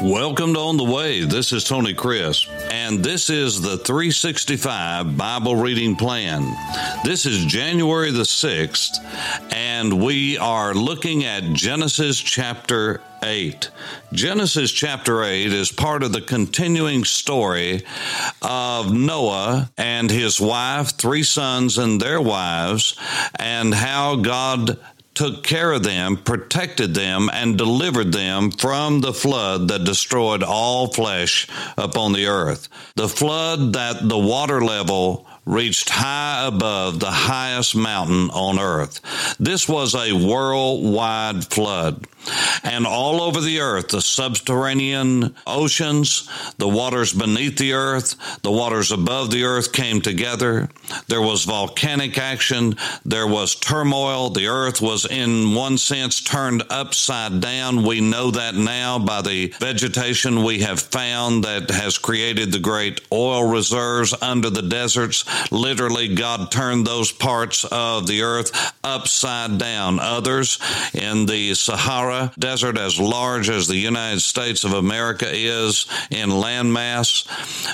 Welcome 0.00 0.54
to 0.54 0.60
On 0.60 0.76
the 0.76 0.84
Way. 0.84 1.24
This 1.24 1.52
is 1.52 1.64
Tony 1.64 1.92
Crisp, 1.92 2.48
and 2.70 3.02
this 3.02 3.30
is 3.30 3.60
the 3.60 3.78
365 3.78 5.16
Bible 5.16 5.56
Reading 5.56 5.96
Plan. 5.96 6.56
This 7.02 7.26
is 7.26 7.44
January 7.44 8.12
the 8.12 8.22
6th, 8.22 9.52
and 9.52 10.00
we 10.00 10.38
are 10.38 10.72
looking 10.72 11.24
at 11.24 11.42
Genesis 11.52 12.16
chapter 12.20 13.00
8. 13.24 13.70
Genesis 14.12 14.70
chapter 14.70 15.24
8 15.24 15.52
is 15.52 15.72
part 15.72 16.04
of 16.04 16.12
the 16.12 16.20
continuing 16.20 17.02
story 17.04 17.82
of 18.40 18.92
Noah 18.94 19.68
and 19.76 20.12
his 20.12 20.40
wife, 20.40 20.90
three 20.92 21.24
sons, 21.24 21.76
and 21.76 22.00
their 22.00 22.20
wives, 22.20 22.96
and 23.34 23.74
how 23.74 24.14
God 24.14 24.78
took 25.18 25.42
care 25.42 25.72
of 25.72 25.82
them, 25.82 26.16
protected 26.16 26.94
them, 26.94 27.28
and 27.32 27.58
delivered 27.58 28.12
them 28.12 28.52
from 28.52 29.00
the 29.00 29.12
flood 29.12 29.66
that 29.66 29.82
destroyed 29.82 30.44
all 30.44 30.92
flesh 30.92 31.48
upon 31.76 32.12
the 32.12 32.28
earth. 32.28 32.68
The 32.94 33.08
flood 33.08 33.72
that 33.72 34.08
the 34.08 34.16
water 34.16 34.60
level 34.60 35.26
reached 35.44 35.88
high 35.88 36.46
above 36.46 37.00
the 37.00 37.10
highest 37.10 37.74
mountain 37.74 38.30
on 38.30 38.60
earth. 38.60 39.00
This 39.40 39.68
was 39.68 39.96
a 39.96 40.12
worldwide 40.12 41.44
flood. 41.46 42.06
And 42.62 42.86
all 42.86 43.20
over 43.20 43.40
the 43.40 43.60
earth, 43.60 43.88
the 43.88 44.00
subterranean 44.00 45.34
oceans, 45.46 46.28
the 46.58 46.68
waters 46.68 47.12
beneath 47.12 47.58
the 47.58 47.72
earth, 47.72 48.16
the 48.42 48.50
waters 48.50 48.92
above 48.92 49.30
the 49.30 49.44
earth 49.44 49.72
came 49.72 50.00
together. 50.00 50.68
There 51.06 51.22
was 51.22 51.44
volcanic 51.44 52.18
action. 52.18 52.76
There 53.04 53.26
was 53.26 53.54
turmoil. 53.54 54.30
The 54.30 54.48
earth 54.48 54.80
was, 54.80 55.04
in 55.06 55.54
one 55.54 55.78
sense, 55.78 56.20
turned 56.20 56.62
upside 56.70 57.40
down. 57.40 57.84
We 57.84 58.00
know 58.00 58.30
that 58.30 58.54
now 58.54 58.98
by 58.98 59.22
the 59.22 59.54
vegetation 59.58 60.44
we 60.44 60.60
have 60.60 60.80
found 60.80 61.44
that 61.44 61.70
has 61.70 61.98
created 61.98 62.52
the 62.52 62.58
great 62.58 63.00
oil 63.12 63.48
reserves 63.48 64.14
under 64.20 64.50
the 64.50 64.62
deserts. 64.62 65.24
Literally, 65.52 66.14
God 66.14 66.50
turned 66.50 66.86
those 66.86 67.12
parts 67.12 67.64
of 67.64 68.06
the 68.06 68.22
earth 68.22 68.74
upside 68.82 69.58
down. 69.58 69.98
Others 70.00 70.58
in 70.94 71.26
the 71.26 71.54
Sahara, 71.54 72.17
Desert, 72.38 72.78
as 72.78 72.98
large 72.98 73.48
as 73.48 73.66
the 73.66 73.76
United 73.76 74.20
States 74.20 74.64
of 74.64 74.72
America 74.72 75.26
is 75.28 75.86
in 76.10 76.30
landmass. 76.30 77.26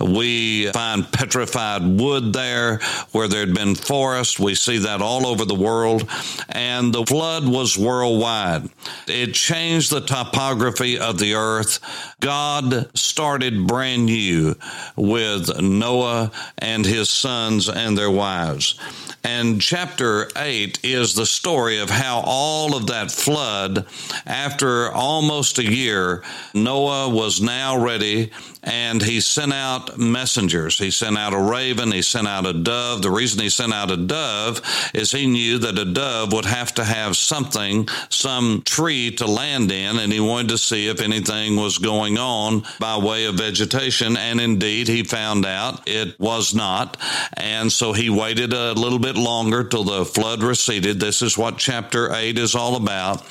We 0.00 0.70
find 0.72 1.10
petrified 1.12 1.82
wood 2.00 2.32
there 2.32 2.78
where 3.12 3.28
there'd 3.28 3.54
been 3.54 3.74
forests. 3.74 4.38
We 4.38 4.54
see 4.54 4.78
that 4.78 5.02
all 5.02 5.26
over 5.26 5.44
the 5.44 5.54
world. 5.54 6.08
And 6.48 6.92
the 6.92 7.06
flood 7.06 7.48
was 7.48 7.78
worldwide. 7.78 8.68
It 9.06 9.34
changed 9.34 9.90
the 9.90 10.00
topography 10.00 10.98
of 10.98 11.18
the 11.18 11.34
earth. 11.34 11.80
God 12.20 12.96
started 12.96 13.66
brand 13.66 14.06
new 14.06 14.56
with 14.96 15.60
Noah 15.60 16.30
and 16.58 16.84
his 16.84 17.08
sons 17.08 17.68
and 17.68 17.96
their 17.96 18.10
wives. 18.10 18.78
And 19.24 19.60
chapter 19.60 20.28
8 20.36 20.80
is 20.82 21.14
the 21.14 21.26
story 21.26 21.78
of 21.80 21.90
how 21.90 22.22
all 22.24 22.76
of 22.76 22.86
that 22.86 23.10
flood, 23.10 23.86
after 24.28 24.92
almost 24.92 25.58
a 25.58 25.64
year, 25.64 26.22
Noah 26.54 27.08
was 27.08 27.40
now 27.40 27.82
ready 27.82 28.30
and 28.62 29.02
he 29.02 29.20
sent 29.20 29.52
out 29.52 29.98
messengers. 29.98 30.78
He 30.78 30.90
sent 30.90 31.16
out 31.16 31.32
a 31.32 31.38
raven, 31.38 31.90
he 31.90 32.02
sent 32.02 32.28
out 32.28 32.44
a 32.44 32.52
dove. 32.52 33.00
The 33.00 33.10
reason 33.10 33.40
he 33.40 33.48
sent 33.48 33.72
out 33.72 33.90
a 33.90 33.96
dove 33.96 34.60
is 34.92 35.10
he 35.10 35.26
knew 35.26 35.58
that 35.58 35.78
a 35.78 35.84
dove 35.84 36.32
would 36.34 36.44
have 36.44 36.74
to 36.74 36.84
have 36.84 37.16
something, 37.16 37.88
some 38.10 38.62
tree 38.66 39.12
to 39.12 39.26
land 39.26 39.72
in, 39.72 39.98
and 39.98 40.12
he 40.12 40.20
wanted 40.20 40.50
to 40.50 40.58
see 40.58 40.88
if 40.88 41.00
anything 41.00 41.56
was 41.56 41.78
going 41.78 42.18
on 42.18 42.64
by 42.78 42.98
way 42.98 43.24
of 43.24 43.36
vegetation. 43.36 44.16
And 44.16 44.40
indeed, 44.40 44.88
he 44.88 45.02
found 45.02 45.46
out 45.46 45.88
it 45.88 46.18
was 46.20 46.54
not. 46.54 46.98
And 47.34 47.72
so 47.72 47.92
he 47.94 48.10
waited 48.10 48.52
a 48.52 48.72
little 48.72 48.98
bit 48.98 49.16
longer 49.16 49.64
till 49.64 49.84
the 49.84 50.04
flood 50.04 50.42
receded. 50.42 51.00
This 51.00 51.22
is 51.22 51.38
what 51.38 51.56
chapter 51.56 52.12
8 52.12 52.36
is 52.38 52.54
all 52.54 52.76
about. 52.76 53.24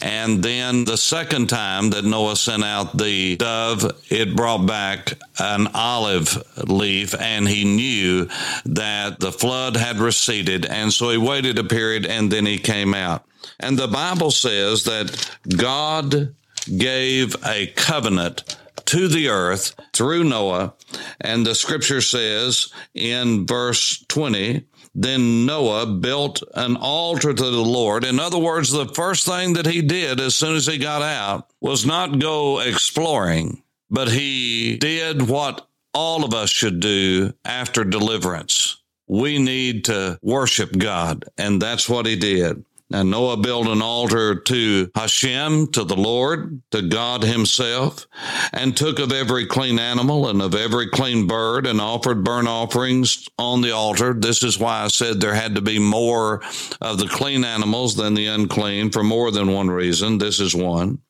And 0.00 0.27
then 0.36 0.84
the 0.84 0.96
second 0.96 1.48
time 1.48 1.90
that 1.90 2.04
Noah 2.04 2.36
sent 2.36 2.64
out 2.64 2.96
the 2.96 3.36
dove, 3.36 3.84
it 4.10 4.36
brought 4.36 4.66
back 4.66 5.14
an 5.38 5.68
olive 5.74 6.42
leaf 6.68 7.14
and 7.18 7.48
he 7.48 7.64
knew 7.64 8.28
that 8.64 9.20
the 9.20 9.32
flood 9.32 9.76
had 9.76 9.98
receded. 9.98 10.66
And 10.66 10.92
so 10.92 11.10
he 11.10 11.16
waited 11.16 11.58
a 11.58 11.64
period 11.64 12.06
and 12.06 12.30
then 12.30 12.46
he 12.46 12.58
came 12.58 12.94
out. 12.94 13.24
And 13.60 13.78
the 13.78 13.88
Bible 13.88 14.30
says 14.30 14.84
that 14.84 15.36
God 15.56 16.34
gave 16.76 17.34
a 17.44 17.68
covenant 17.68 18.56
to 18.86 19.08
the 19.08 19.28
earth 19.28 19.74
through 19.92 20.24
Noah. 20.24 20.74
And 21.20 21.46
the 21.46 21.54
scripture 21.54 22.00
says 22.00 22.72
in 22.94 23.46
verse 23.46 24.04
20, 24.08 24.64
then 24.94 25.46
Noah 25.46 25.86
built 25.86 26.42
an 26.54 26.76
altar 26.76 27.32
to 27.32 27.50
the 27.50 27.62
Lord. 27.62 28.04
In 28.04 28.18
other 28.18 28.38
words, 28.38 28.70
the 28.70 28.86
first 28.86 29.26
thing 29.26 29.54
that 29.54 29.66
he 29.66 29.82
did 29.82 30.20
as 30.20 30.34
soon 30.34 30.56
as 30.56 30.66
he 30.66 30.78
got 30.78 31.02
out 31.02 31.48
was 31.60 31.86
not 31.86 32.18
go 32.18 32.60
exploring, 32.60 33.62
but 33.90 34.08
he 34.08 34.76
did 34.78 35.28
what 35.28 35.66
all 35.94 36.24
of 36.24 36.34
us 36.34 36.50
should 36.50 36.80
do 36.80 37.32
after 37.44 37.84
deliverance. 37.84 38.82
We 39.06 39.38
need 39.38 39.86
to 39.86 40.18
worship 40.22 40.76
God, 40.76 41.24
and 41.38 41.62
that's 41.62 41.88
what 41.88 42.06
he 42.06 42.16
did. 42.16 42.64
And 42.90 43.10
Noah 43.10 43.36
built 43.36 43.66
an 43.66 43.82
altar 43.82 44.36
to 44.36 44.90
Hashem, 44.94 45.72
to 45.72 45.84
the 45.84 45.96
Lord, 45.96 46.62
to 46.70 46.80
God 46.80 47.22
himself, 47.22 48.06
and 48.52 48.74
took 48.74 48.98
of 48.98 49.12
every 49.12 49.44
clean 49.44 49.78
animal 49.78 50.28
and 50.28 50.40
of 50.40 50.54
every 50.54 50.88
clean 50.88 51.26
bird 51.26 51.66
and 51.66 51.82
offered 51.82 52.24
burnt 52.24 52.48
offerings 52.48 53.28
on 53.38 53.60
the 53.60 53.72
altar. 53.72 54.14
This 54.14 54.42
is 54.42 54.58
why 54.58 54.84
I 54.84 54.88
said 54.88 55.20
there 55.20 55.34
had 55.34 55.56
to 55.56 55.60
be 55.60 55.78
more 55.78 56.40
of 56.80 56.98
the 56.98 57.08
clean 57.08 57.44
animals 57.44 57.94
than 57.94 58.14
the 58.14 58.26
unclean 58.26 58.90
for 58.90 59.04
more 59.04 59.30
than 59.30 59.52
one 59.52 59.70
reason. 59.70 60.16
This 60.16 60.40
is 60.40 60.54
one. 60.54 61.00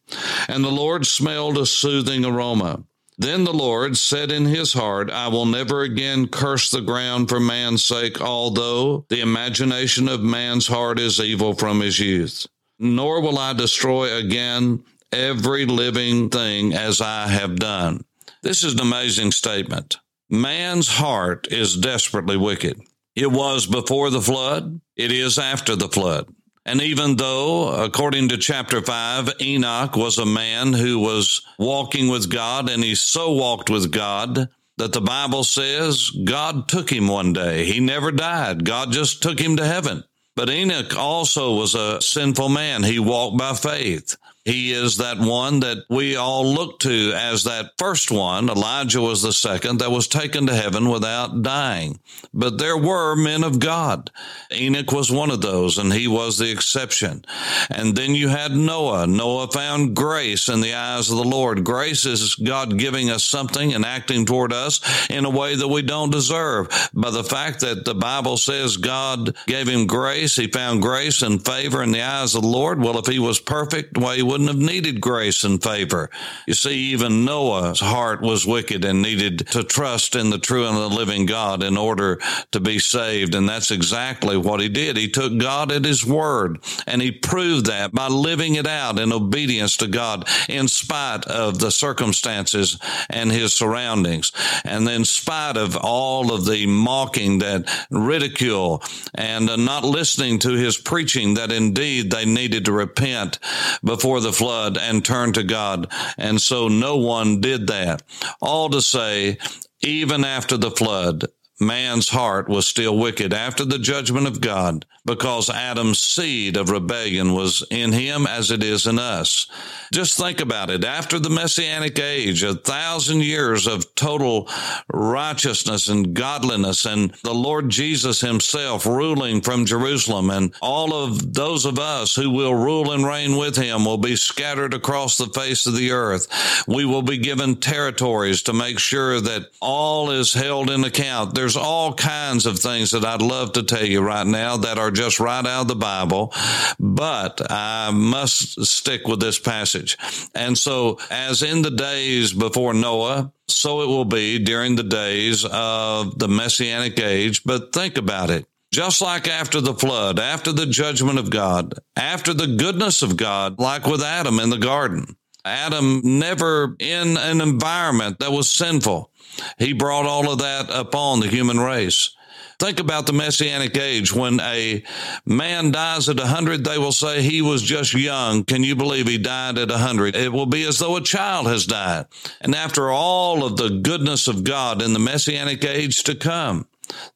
And 0.48 0.64
the 0.64 0.70
Lord 0.70 1.06
smelled 1.06 1.58
a 1.58 1.66
soothing 1.66 2.24
aroma. 2.24 2.82
Then 3.20 3.42
the 3.42 3.52
Lord 3.52 3.96
said 3.96 4.30
in 4.30 4.44
his 4.44 4.72
heart, 4.72 5.10
I 5.10 5.26
will 5.26 5.44
never 5.44 5.82
again 5.82 6.28
curse 6.28 6.70
the 6.70 6.80
ground 6.80 7.28
for 7.28 7.40
man's 7.40 7.84
sake, 7.84 8.20
although 8.20 9.06
the 9.08 9.20
imagination 9.20 10.08
of 10.08 10.22
man's 10.22 10.68
heart 10.68 11.00
is 11.00 11.18
evil 11.18 11.54
from 11.54 11.80
his 11.80 11.98
youth. 11.98 12.46
Nor 12.78 13.20
will 13.20 13.36
I 13.36 13.54
destroy 13.54 14.14
again 14.14 14.84
every 15.10 15.66
living 15.66 16.30
thing 16.30 16.74
as 16.74 17.00
I 17.00 17.26
have 17.26 17.56
done. 17.56 18.04
This 18.42 18.62
is 18.62 18.74
an 18.74 18.80
amazing 18.80 19.32
statement. 19.32 19.96
Man's 20.30 20.86
heart 20.86 21.48
is 21.50 21.76
desperately 21.76 22.36
wicked. 22.36 22.80
It 23.16 23.32
was 23.32 23.66
before 23.66 24.10
the 24.10 24.22
flood. 24.22 24.80
It 24.94 25.10
is 25.10 25.40
after 25.40 25.74
the 25.74 25.88
flood. 25.88 26.32
And 26.68 26.82
even 26.82 27.16
though, 27.16 27.70
according 27.82 28.28
to 28.28 28.36
chapter 28.36 28.82
5, 28.82 29.40
Enoch 29.40 29.96
was 29.96 30.18
a 30.18 30.26
man 30.26 30.74
who 30.74 30.98
was 30.98 31.40
walking 31.58 32.08
with 32.08 32.30
God, 32.30 32.68
and 32.68 32.84
he 32.84 32.94
so 32.94 33.32
walked 33.32 33.70
with 33.70 33.90
God 33.90 34.50
that 34.76 34.92
the 34.92 35.00
Bible 35.00 35.44
says 35.44 36.10
God 36.10 36.68
took 36.68 36.92
him 36.92 37.08
one 37.08 37.32
day. 37.32 37.64
He 37.64 37.80
never 37.80 38.12
died. 38.12 38.66
God 38.66 38.92
just 38.92 39.22
took 39.22 39.40
him 39.40 39.56
to 39.56 39.64
heaven. 39.64 40.04
But 40.36 40.50
Enoch 40.50 40.94
also 40.94 41.54
was 41.54 41.74
a 41.74 42.02
sinful 42.02 42.50
man. 42.50 42.82
He 42.82 42.98
walked 42.98 43.38
by 43.38 43.54
faith. 43.54 44.18
He 44.48 44.72
is 44.72 44.96
that 44.96 45.18
one 45.18 45.60
that 45.60 45.84
we 45.90 46.16
all 46.16 46.54
look 46.54 46.78
to 46.78 47.12
as 47.14 47.44
that 47.44 47.72
first 47.76 48.10
one. 48.10 48.48
Elijah 48.48 49.02
was 49.02 49.20
the 49.20 49.34
second 49.34 49.80
that 49.80 49.90
was 49.90 50.08
taken 50.08 50.46
to 50.46 50.54
heaven 50.54 50.88
without 50.88 51.42
dying. 51.42 52.00
But 52.32 52.56
there 52.56 52.78
were 52.78 53.14
men 53.14 53.44
of 53.44 53.58
God. 53.58 54.10
Enoch 54.50 54.90
was 54.90 55.12
one 55.12 55.30
of 55.30 55.42
those, 55.42 55.76
and 55.76 55.92
he 55.92 56.08
was 56.08 56.38
the 56.38 56.50
exception. 56.50 57.26
And 57.68 57.94
then 57.94 58.14
you 58.14 58.28
had 58.28 58.52
Noah. 58.52 59.06
Noah 59.06 59.48
found 59.48 59.94
grace 59.94 60.48
in 60.48 60.62
the 60.62 60.72
eyes 60.72 61.10
of 61.10 61.18
the 61.18 61.24
Lord. 61.24 61.62
Grace 61.62 62.06
is 62.06 62.34
God 62.34 62.78
giving 62.78 63.10
us 63.10 63.24
something 63.24 63.74
and 63.74 63.84
acting 63.84 64.24
toward 64.24 64.54
us 64.54 64.80
in 65.10 65.26
a 65.26 65.30
way 65.30 65.56
that 65.56 65.68
we 65.68 65.82
don't 65.82 66.10
deserve. 66.10 66.68
By 66.94 67.10
the 67.10 67.22
fact 67.22 67.60
that 67.60 67.84
the 67.84 67.94
Bible 67.94 68.38
says 68.38 68.78
God 68.78 69.36
gave 69.46 69.68
him 69.68 69.86
grace, 69.86 70.36
he 70.36 70.46
found 70.46 70.80
grace 70.80 71.20
and 71.20 71.44
favor 71.44 71.82
in 71.82 71.92
the 71.92 72.00
eyes 72.00 72.34
of 72.34 72.40
the 72.40 72.48
Lord. 72.48 72.80
Well, 72.80 72.96
if 72.96 73.06
he 73.06 73.18
was 73.18 73.38
perfect, 73.38 73.98
why 73.98 74.16
he 74.16 74.22
would 74.22 74.37
wouldn't 74.38 74.56
have 74.56 74.70
needed 74.72 75.00
grace 75.00 75.42
and 75.42 75.60
favor. 75.60 76.10
You 76.46 76.54
see, 76.54 76.92
even 76.92 77.24
Noah's 77.24 77.80
heart 77.80 78.20
was 78.20 78.46
wicked 78.46 78.84
and 78.84 79.02
needed 79.02 79.48
to 79.48 79.64
trust 79.64 80.14
in 80.14 80.30
the 80.30 80.38
true 80.38 80.64
and 80.64 80.76
the 80.76 80.88
living 80.88 81.26
God 81.26 81.64
in 81.64 81.76
order 81.76 82.20
to 82.52 82.60
be 82.60 82.78
saved. 82.78 83.34
And 83.34 83.48
that's 83.48 83.72
exactly 83.72 84.36
what 84.36 84.60
he 84.60 84.68
did. 84.68 84.96
He 84.96 85.10
took 85.10 85.36
God 85.38 85.72
at 85.72 85.84
his 85.84 86.06
word 86.06 86.58
and 86.86 87.02
he 87.02 87.10
proved 87.10 87.66
that 87.66 87.92
by 87.92 88.06
living 88.06 88.54
it 88.54 88.66
out 88.66 89.00
in 89.00 89.12
obedience 89.12 89.76
to 89.78 89.88
God 89.88 90.28
in 90.48 90.68
spite 90.68 91.24
of 91.26 91.58
the 91.58 91.72
circumstances 91.72 92.78
and 93.10 93.32
his 93.32 93.52
surroundings. 93.52 94.30
And 94.64 94.88
in 94.88 95.04
spite 95.04 95.56
of 95.56 95.76
all 95.76 96.32
of 96.32 96.46
the 96.46 96.66
mocking 96.66 97.40
that 97.40 97.68
ridicule 97.90 98.84
and 99.14 99.46
not 99.64 99.82
listening 99.82 100.38
to 100.40 100.50
his 100.52 100.76
preaching 100.76 101.34
that 101.34 101.50
indeed 101.50 102.12
they 102.12 102.24
needed 102.24 102.66
to 102.66 102.72
repent 102.72 103.40
before 103.82 104.17
the 104.20 104.32
flood 104.32 104.78
and 104.78 105.04
turn 105.04 105.32
to 105.34 105.42
God. 105.42 105.92
And 106.16 106.40
so 106.40 106.68
no 106.68 106.96
one 106.96 107.40
did 107.40 107.66
that. 107.68 108.02
All 108.40 108.68
to 108.70 108.82
say, 108.82 109.38
even 109.80 110.24
after 110.24 110.56
the 110.56 110.70
flood, 110.70 111.26
man's 111.60 112.08
heart 112.08 112.48
was 112.48 112.66
still 112.66 112.96
wicked 112.96 113.32
after 113.32 113.64
the 113.64 113.78
judgment 113.78 114.26
of 114.26 114.40
God 114.40 114.84
because 115.08 115.48
Adam's 115.48 115.98
seed 115.98 116.56
of 116.56 116.68
rebellion 116.68 117.32
was 117.32 117.64
in 117.70 117.92
him 117.92 118.26
as 118.26 118.50
it 118.50 118.62
is 118.62 118.86
in 118.86 118.98
us. 118.98 119.46
Just 119.90 120.18
think 120.18 120.38
about 120.38 120.68
it. 120.68 120.84
After 120.84 121.18
the 121.18 121.30
Messianic 121.30 121.98
age, 121.98 122.42
a 122.42 122.54
thousand 122.54 123.22
years 123.22 123.66
of 123.66 123.94
total 123.94 124.48
righteousness 124.92 125.88
and 125.88 126.14
godliness, 126.14 126.84
and 126.84 127.10
the 127.24 127.32
Lord 127.34 127.70
Jesus 127.70 128.20
himself 128.20 128.84
ruling 128.84 129.40
from 129.40 129.64
Jerusalem, 129.64 130.28
and 130.28 130.54
all 130.60 130.92
of 130.92 131.32
those 131.32 131.64
of 131.64 131.78
us 131.78 132.14
who 132.14 132.30
will 132.30 132.54
rule 132.54 132.92
and 132.92 133.06
reign 133.06 133.36
with 133.36 133.56
him 133.56 133.86
will 133.86 133.96
be 133.96 134.14
scattered 134.14 134.74
across 134.74 135.16
the 135.16 135.28
face 135.28 135.66
of 135.66 135.74
the 135.74 135.92
earth. 135.92 136.28
We 136.68 136.84
will 136.84 137.02
be 137.02 137.16
given 137.16 137.56
territories 137.56 138.42
to 138.42 138.52
make 138.52 138.78
sure 138.78 139.22
that 139.22 139.48
all 139.60 140.10
is 140.10 140.34
held 140.34 140.68
in 140.68 140.84
account. 140.84 141.34
There's 141.34 141.47
all 141.56 141.94
kinds 141.94 142.46
of 142.46 142.58
things 142.58 142.90
that 142.92 143.04
I'd 143.04 143.22
love 143.22 143.52
to 143.52 143.62
tell 143.62 143.84
you 143.84 144.00
right 144.02 144.26
now 144.26 144.56
that 144.58 144.78
are 144.78 144.90
just 144.90 145.20
right 145.20 145.46
out 145.46 145.62
of 145.62 145.68
the 145.68 145.74
Bible, 145.74 146.32
but 146.78 147.40
I 147.50 147.90
must 147.92 148.64
stick 148.66 149.06
with 149.06 149.20
this 149.20 149.38
passage. 149.38 149.98
And 150.34 150.56
so, 150.56 150.98
as 151.10 151.42
in 151.42 151.62
the 151.62 151.70
days 151.70 152.32
before 152.32 152.74
Noah, 152.74 153.32
so 153.46 153.82
it 153.82 153.86
will 153.86 154.04
be 154.04 154.38
during 154.38 154.76
the 154.76 154.82
days 154.82 155.44
of 155.44 156.18
the 156.18 156.28
Messianic 156.28 156.98
age. 157.00 157.44
But 157.44 157.72
think 157.72 157.96
about 157.96 158.30
it. 158.30 158.46
Just 158.70 159.00
like 159.00 159.26
after 159.26 159.60
the 159.60 159.74
flood, 159.74 160.18
after 160.18 160.52
the 160.52 160.66
judgment 160.66 161.18
of 161.18 161.30
God, 161.30 161.74
after 161.96 162.34
the 162.34 162.46
goodness 162.46 163.00
of 163.00 163.16
God, 163.16 163.58
like 163.58 163.86
with 163.86 164.02
Adam 164.02 164.38
in 164.38 164.50
the 164.50 164.58
garden. 164.58 165.16
Adam 165.44 166.00
never 166.04 166.76
in 166.78 167.16
an 167.16 167.40
environment 167.40 168.18
that 168.18 168.32
was 168.32 168.48
sinful. 168.48 169.10
He 169.58 169.72
brought 169.72 170.06
all 170.06 170.30
of 170.30 170.38
that 170.38 170.68
upon 170.70 171.20
the 171.20 171.28
human 171.28 171.60
race. 171.60 172.10
Think 172.58 172.80
about 172.80 173.06
the 173.06 173.12
messianic 173.12 173.76
age. 173.76 174.12
When 174.12 174.40
a 174.40 174.82
man 175.24 175.70
dies 175.70 176.08
at 176.08 176.18
a 176.18 176.26
hundred, 176.26 176.64
they 176.64 176.76
will 176.76 176.90
say 176.90 177.22
he 177.22 177.40
was 177.40 177.62
just 177.62 177.94
young. 177.94 178.42
Can 178.42 178.64
you 178.64 178.74
believe 178.74 179.06
he 179.06 179.16
died 179.16 179.58
at 179.58 179.70
a 179.70 179.78
hundred? 179.78 180.16
It 180.16 180.32
will 180.32 180.46
be 180.46 180.64
as 180.64 180.80
though 180.80 180.96
a 180.96 181.00
child 181.00 181.46
has 181.46 181.66
died. 181.66 182.06
And 182.40 182.56
after 182.56 182.90
all 182.90 183.44
of 183.44 183.56
the 183.58 183.68
goodness 183.68 184.26
of 184.26 184.42
God 184.42 184.82
in 184.82 184.92
the 184.92 184.98
messianic 184.98 185.64
age 185.64 186.02
to 186.04 186.16
come, 186.16 186.66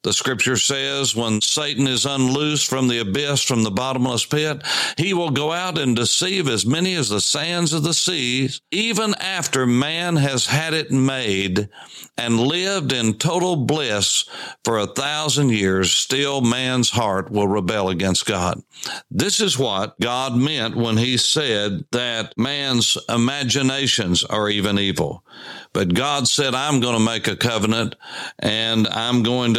the 0.03 0.13
scripture 0.13 0.57
says 0.57 1.15
when 1.15 1.41
Satan 1.41 1.87
is 1.87 2.05
unloosed 2.05 2.69
from 2.69 2.89
the 2.89 2.99
abyss, 2.99 3.43
from 3.43 3.63
the 3.63 3.71
bottomless 3.71 4.27
pit, 4.27 4.63
he 4.97 5.15
will 5.15 5.31
go 5.31 5.53
out 5.53 5.79
and 5.79 5.95
deceive 5.95 6.49
as 6.49 6.67
many 6.67 6.95
as 6.95 7.09
the 7.09 7.21
sands 7.21 7.73
of 7.73 7.83
the 7.83 7.95
seas, 7.95 8.61
even 8.71 9.15
after 9.15 9.67
man 9.67 10.17
has 10.17 10.47
had 10.47 10.75
it 10.75 10.91
made 10.91 11.69
and 12.17 12.41
lived 12.41 12.93
in 12.93 13.15
total 13.15 13.57
bliss 13.57 14.25
for 14.65 14.79
a 14.79 14.87
thousand 14.87 15.51
years, 15.51 15.93
still 15.93 16.41
man's 16.41 16.91
heart 16.91 17.31
will 17.31 17.49
rebel 17.49 17.89
against 17.89 18.27
God. 18.27 18.63
This 19.11 19.41
is 19.41 19.59
what 19.59 19.99
God 20.01 20.37
meant 20.37 20.77
when 20.77 20.97
he 20.97 21.17
said 21.17 21.85
that 21.93 22.37
man's 22.37 22.99
imaginations 23.09 24.25
are 24.25 24.49
even 24.49 24.79
evil. 24.79 25.25
But 25.73 25.95
God 25.95 26.29
said, 26.29 26.55
I'm 26.55 26.81
going 26.81 26.99
to 26.99 27.05
make 27.05 27.29
a 27.29 27.37
covenant 27.37 27.97
and 28.39 28.87
I'm 28.89 29.23
going 29.23 29.55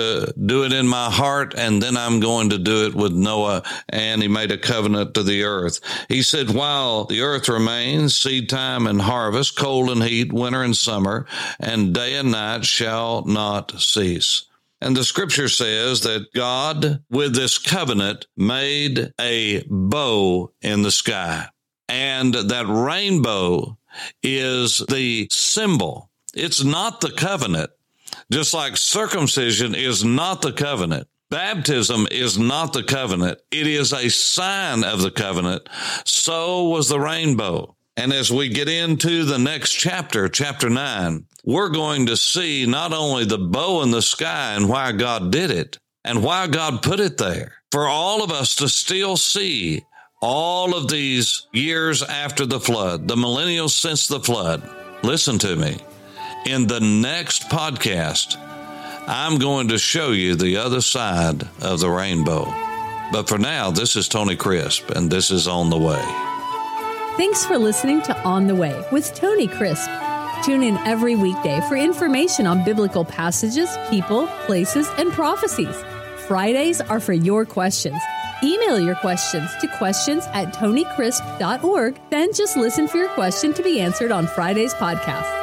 do 0.45 0.63
it 0.63 0.73
in 0.73 0.87
my 0.87 1.09
heart 1.09 1.53
and 1.57 1.81
then 1.81 1.97
I'm 1.97 2.19
going 2.19 2.49
to 2.49 2.57
do 2.57 2.85
it 2.85 2.95
with 2.95 3.11
Noah. 3.11 3.63
And 3.89 4.21
he 4.21 4.27
made 4.27 4.51
a 4.51 4.57
covenant 4.57 5.13
to 5.13 5.23
the 5.23 5.43
earth. 5.43 5.79
He 6.09 6.21
said, 6.21 6.49
while 6.49 7.05
the 7.05 7.21
earth 7.21 7.49
remains, 7.49 8.15
seed 8.15 8.49
time 8.49 8.87
and 8.87 9.01
harvest, 9.01 9.57
cold 9.57 9.89
and 9.89 10.03
heat, 10.03 10.31
winter 10.31 10.63
and 10.63 10.75
summer, 10.75 11.25
and 11.59 11.93
day 11.93 12.15
and 12.15 12.31
night 12.31 12.65
shall 12.65 13.23
not 13.25 13.79
cease. 13.79 14.45
And 14.81 14.97
the 14.97 15.05
scripture 15.05 15.47
says 15.47 16.01
that 16.01 16.33
God, 16.33 17.03
with 17.09 17.33
this 17.33 17.57
covenant, 17.57 18.27
made 18.35 19.13
a 19.19 19.63
bow 19.69 20.51
in 20.61 20.81
the 20.81 20.91
sky. 20.91 21.47
And 21.87 22.33
that 22.33 22.65
rainbow 22.67 23.77
is 24.21 24.79
the 24.89 25.27
symbol. 25.31 26.09
It's 26.33 26.63
not 26.63 26.99
the 26.99 27.11
covenant. 27.11 27.71
Just 28.31 28.53
like 28.53 28.77
circumcision 28.77 29.75
is 29.75 30.03
not 30.03 30.41
the 30.41 30.51
covenant. 30.51 31.07
Baptism 31.29 32.07
is 32.11 32.37
not 32.37 32.73
the 32.73 32.83
covenant. 32.83 33.39
It 33.51 33.65
is 33.65 33.91
a 33.91 34.09
sign 34.09 34.83
of 34.83 35.01
the 35.01 35.11
covenant. 35.11 35.67
So 36.05 36.69
was 36.69 36.89
the 36.89 36.99
rainbow. 36.99 37.75
And 37.97 38.13
as 38.13 38.31
we 38.31 38.49
get 38.49 38.69
into 38.69 39.23
the 39.23 39.39
next 39.39 39.71
chapter, 39.73 40.29
chapter 40.29 40.69
nine, 40.69 41.25
we're 41.43 41.69
going 41.69 42.07
to 42.07 42.17
see 42.17 42.65
not 42.65 42.93
only 42.93 43.25
the 43.25 43.37
bow 43.37 43.81
in 43.83 43.91
the 43.91 44.01
sky 44.01 44.53
and 44.53 44.69
why 44.69 44.91
God 44.91 45.31
did 45.31 45.51
it 45.51 45.79
and 46.03 46.23
why 46.23 46.47
God 46.47 46.81
put 46.81 46.99
it 46.99 47.17
there 47.17 47.53
for 47.71 47.87
all 47.87 48.23
of 48.23 48.31
us 48.31 48.55
to 48.57 48.69
still 48.69 49.17
see 49.17 49.83
all 50.21 50.75
of 50.75 50.87
these 50.87 51.47
years 51.51 52.01
after 52.01 52.45
the 52.45 52.59
flood, 52.59 53.07
the 53.07 53.15
millennials 53.15 53.71
since 53.71 54.07
the 54.07 54.19
flood, 54.19 54.67
listen 55.03 55.37
to 55.39 55.55
me. 55.55 55.77
In 56.45 56.67
the 56.67 56.81
next 56.81 57.49
podcast, 57.49 58.35
I'm 59.07 59.39
going 59.39 59.69
to 59.69 59.77
show 59.77 60.11
you 60.11 60.35
the 60.35 60.57
other 60.57 60.81
side 60.81 61.47
of 61.61 61.79
the 61.79 61.89
rainbow. 61.89 62.43
But 63.13 63.29
for 63.29 63.37
now, 63.37 63.71
this 63.71 63.95
is 63.95 64.09
Tony 64.09 64.35
Crisp, 64.35 64.89
and 64.89 65.09
this 65.09 65.31
is 65.31 65.47
On 65.47 65.69
the 65.69 65.77
Way. 65.77 66.03
Thanks 67.15 67.45
for 67.45 67.57
listening 67.57 68.01
to 68.03 68.23
On 68.23 68.47
the 68.47 68.55
Way 68.55 68.83
with 68.91 69.15
Tony 69.15 69.47
Crisp. 69.47 69.89
Tune 70.43 70.63
in 70.63 70.75
every 70.79 71.15
weekday 71.15 71.61
for 71.69 71.77
information 71.77 72.45
on 72.45 72.65
biblical 72.65 73.05
passages, 73.05 73.69
people, 73.89 74.27
places, 74.45 74.89
and 74.97 75.13
prophecies. 75.13 75.81
Fridays 76.27 76.81
are 76.81 76.99
for 76.99 77.13
your 77.13 77.45
questions. 77.45 78.01
Email 78.43 78.81
your 78.81 78.95
questions 78.95 79.49
to 79.61 79.67
questions 79.77 80.25
at 80.33 80.53
tonycrisp.org. 80.53 82.01
Then 82.09 82.33
just 82.33 82.57
listen 82.57 82.89
for 82.89 82.97
your 82.97 83.09
question 83.09 83.53
to 83.53 83.63
be 83.63 83.79
answered 83.79 84.11
on 84.11 84.27
Friday's 84.27 84.73
podcast. 84.73 85.42